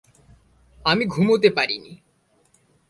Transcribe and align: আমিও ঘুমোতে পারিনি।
আমিও 0.85 1.07
ঘুমোতে 1.07 1.49
পারিনি। 1.57 1.93